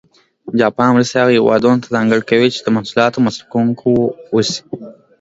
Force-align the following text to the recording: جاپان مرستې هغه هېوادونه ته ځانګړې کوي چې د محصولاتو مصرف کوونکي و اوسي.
جاپان 0.59 0.89
مرستې 0.95 1.15
هغه 1.21 1.31
هېوادونه 1.37 1.77
ته 1.83 1.87
ځانګړې 1.95 2.23
کوي 2.29 2.49
چې 2.55 2.59
د 2.61 2.67
محصولاتو 2.75 3.23
مصرف 3.25 3.45
کوونکي 3.51 3.85
و 3.91 3.99
اوسي. 4.33 4.59